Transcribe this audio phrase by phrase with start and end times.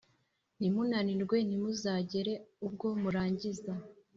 [0.57, 2.33] ntimunanirwe, ntimuzagera
[2.65, 3.73] ubwo murangiza.